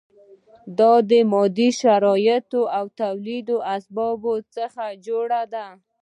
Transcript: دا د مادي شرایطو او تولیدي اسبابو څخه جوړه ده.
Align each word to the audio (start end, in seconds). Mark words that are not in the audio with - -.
دا 0.77 0.93
د 1.09 1.11
مادي 1.31 1.69
شرایطو 1.79 2.61
او 2.77 2.85
تولیدي 3.01 3.57
اسبابو 3.75 4.33
څخه 4.55 4.83
جوړه 5.07 5.41
ده. 5.53 5.65